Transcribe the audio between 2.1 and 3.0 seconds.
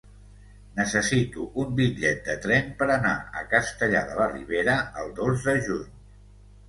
de tren per